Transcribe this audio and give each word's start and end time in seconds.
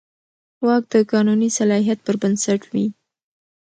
واک 0.65 0.83
د 0.93 0.95
قانوني 1.11 1.49
صلاحیت 1.57 1.99
پر 2.05 2.15
بنسټ 2.21 2.61
وي. 2.71 2.85